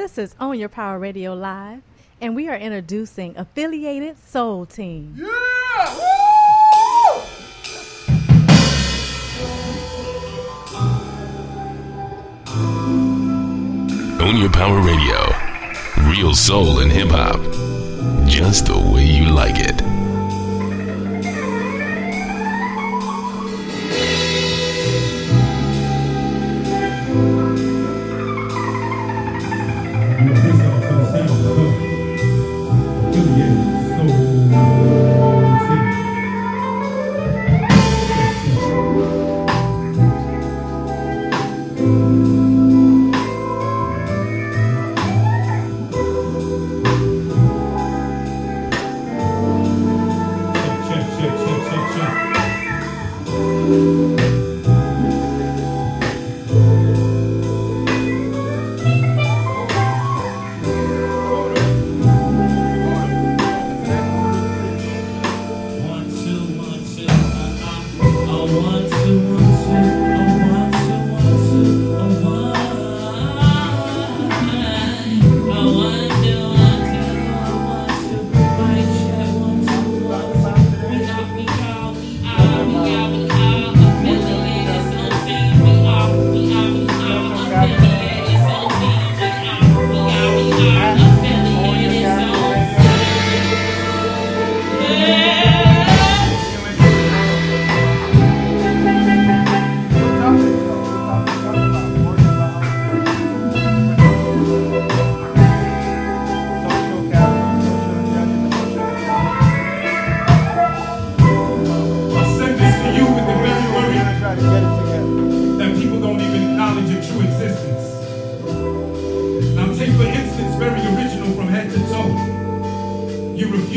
[0.00, 1.82] This is Own Your Power Radio Live,
[2.22, 5.14] and we are introducing Affiliated Soul Team.
[5.14, 5.26] Yeah!
[5.94, 7.20] Woo!
[14.24, 15.34] Own Your Power Radio,
[16.08, 17.38] real soul and hip hop,
[18.26, 19.99] just the way you like it.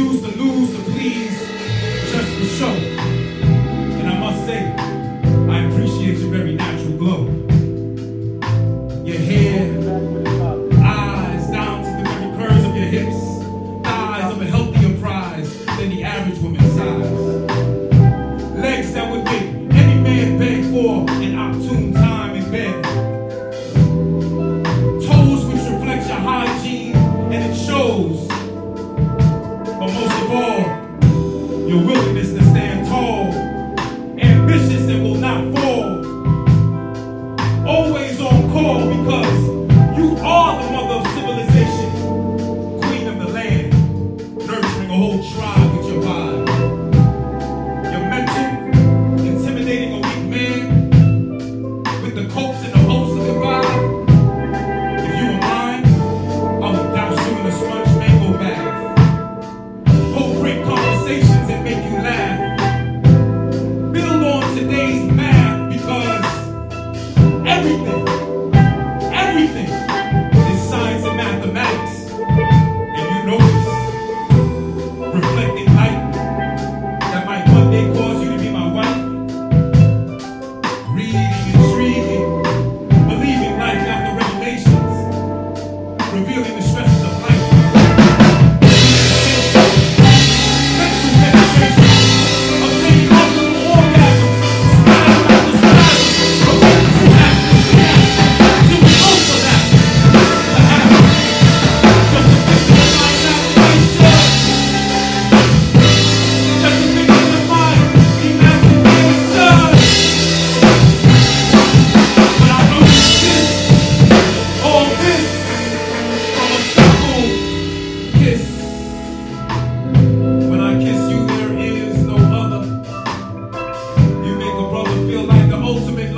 [0.00, 1.38] use to lose to please,
[2.10, 3.19] just for show.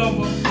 [0.02, 0.41] Tá Lobão.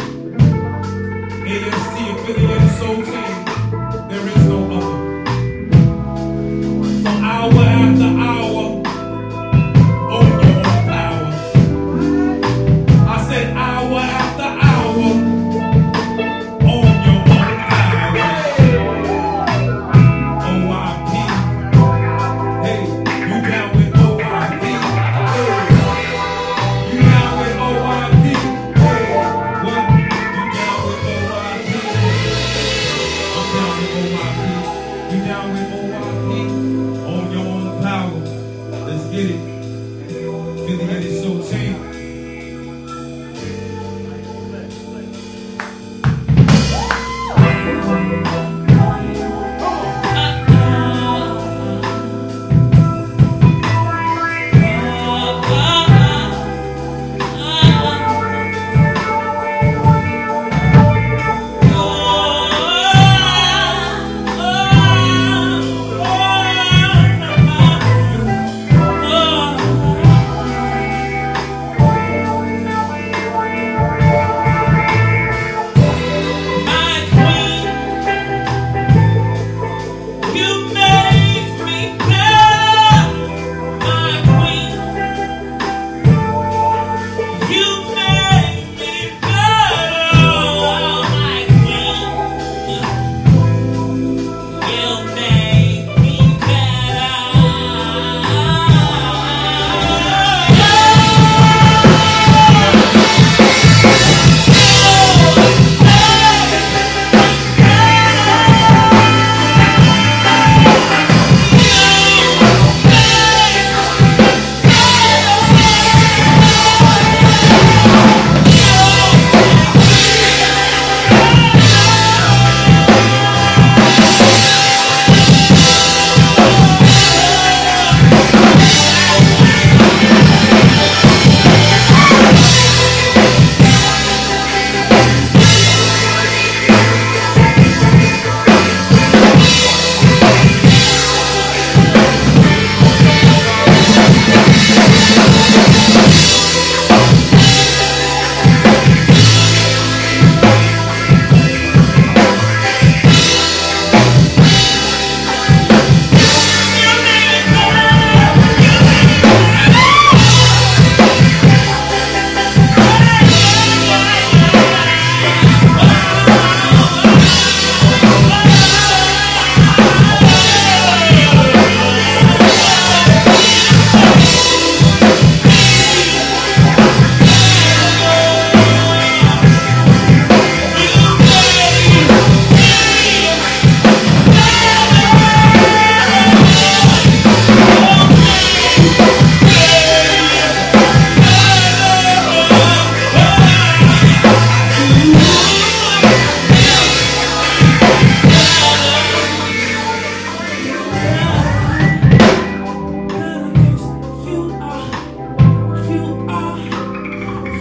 [39.11, 39.50] Get.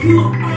[0.02, 0.49] You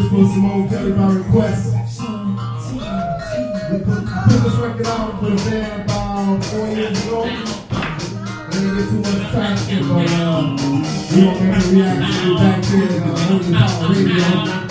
[0.00, 1.74] this was Simone Kelly by request.
[3.70, 7.24] We put, put this record out for the band about four years ago.
[8.50, 13.52] Didn't get too much traction, but we don't have a reaction back here on Holy
[13.52, 14.69] Power Radio.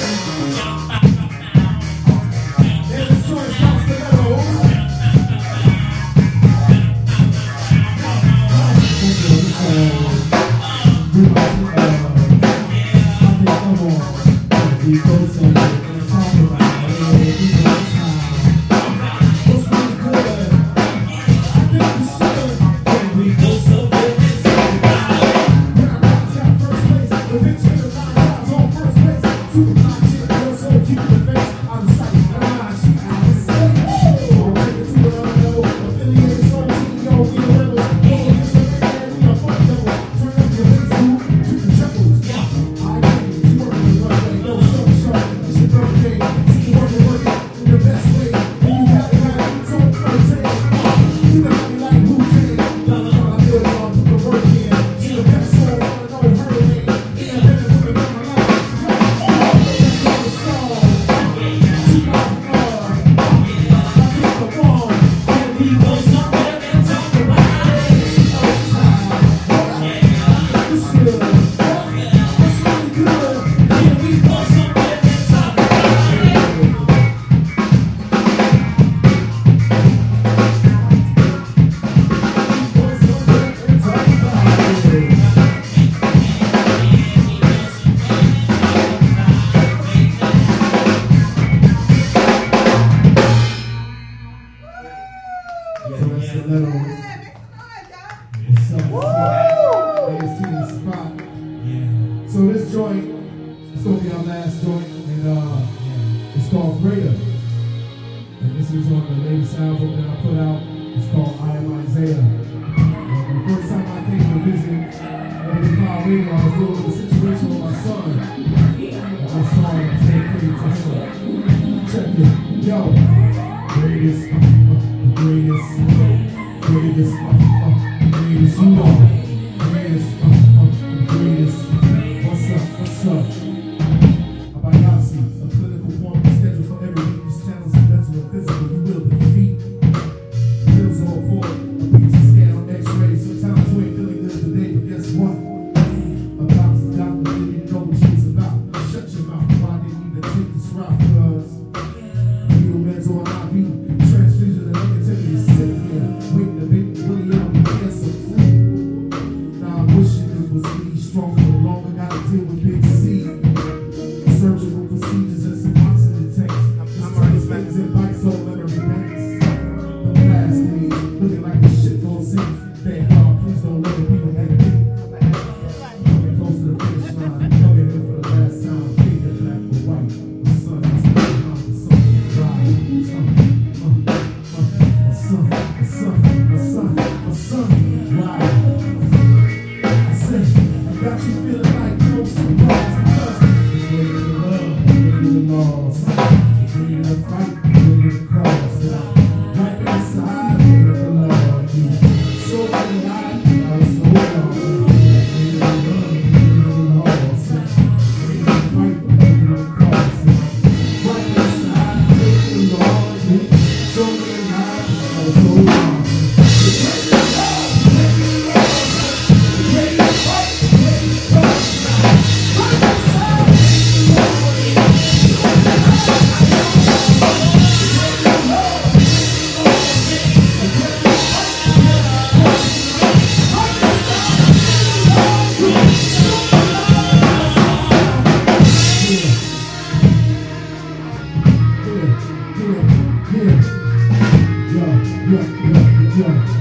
[246.20, 246.59] Savior.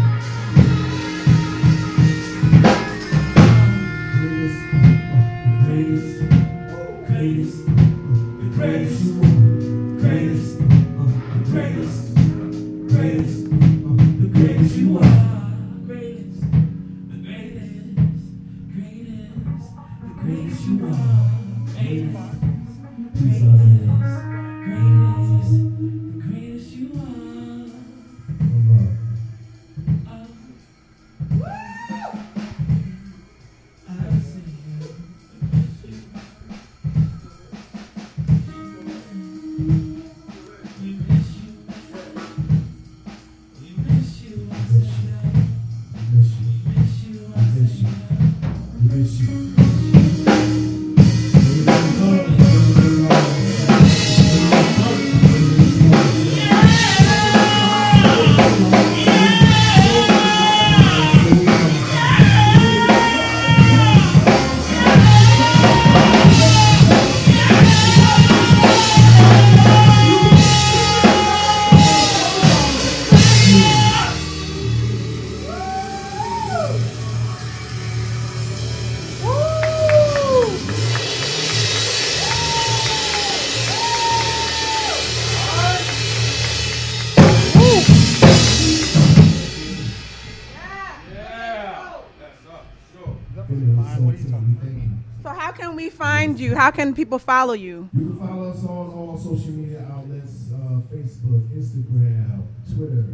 [95.98, 96.54] Find you?
[96.54, 97.88] How can people follow you?
[97.92, 103.04] You can follow us on all social media outlets, uh, Facebook, Instagram, Twitter,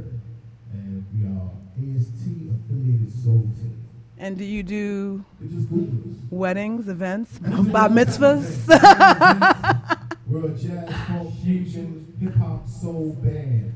[0.73, 1.51] and we are
[1.97, 2.23] AST
[2.55, 3.81] affiliated Soul Team.
[4.18, 6.16] And do you do You just Google us.
[6.31, 8.68] weddings, events, bar mitzvahs?
[10.27, 13.73] We're a jazz, funk, fusion, hip hop, soul band,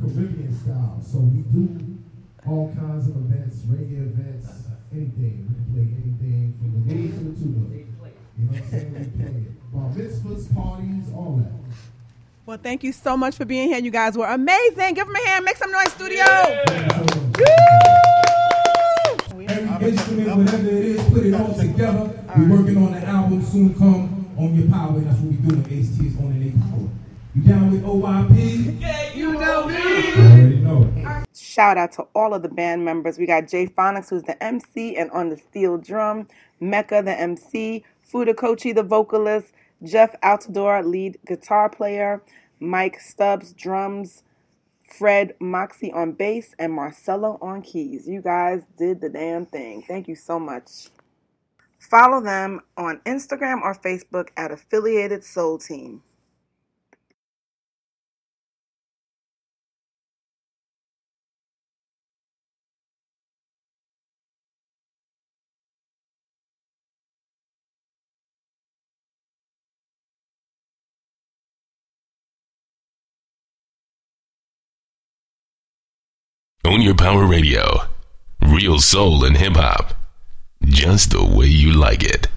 [0.00, 1.00] Caribbean style.
[1.06, 1.98] So we do
[2.46, 4.48] all kinds of events, reggae events,
[4.92, 5.46] anything.
[5.48, 7.76] We can play anything from the to the tuba.
[8.38, 8.92] You know what I'm saying?
[8.92, 9.32] We play.
[9.72, 11.52] Bar mitzvahs, parties, all that.
[12.44, 13.78] well, thank you so much for being here.
[13.78, 14.94] You guys were amazing.
[14.94, 15.44] Give them a hand.
[15.44, 16.24] Make some noise, studio.
[19.48, 22.10] Every instrument, whatever it is, put it all together.
[22.36, 24.98] We're working on an album soon come on your power.
[25.00, 25.62] That's what we doing.
[25.62, 26.88] AST is on their power.
[27.34, 28.80] You down with OYP?
[28.80, 29.76] Yeah, you know me.
[29.76, 31.24] Already know.
[31.34, 33.18] Shout out to all of the band members.
[33.18, 36.28] We got Jay Phonics, who's the MC and on the steel drum,
[36.60, 37.84] Mecca, the MC,
[38.16, 39.52] Fuda Kochi, the vocalist,
[39.82, 42.22] Jeff Altador, lead guitar player,
[42.58, 44.22] Mike Stubbs, drums,
[44.98, 48.08] Fred Moxie on bass, and Marcelo on keys.
[48.08, 49.82] You guys did the damn thing.
[49.86, 50.88] Thank you so much.
[51.78, 56.02] Follow them on Instagram or Facebook at Affiliated Soul Team.
[76.76, 77.88] Own Your Power Radio.
[78.42, 79.94] Real soul and hip hop.
[80.62, 82.28] Just the way you like it.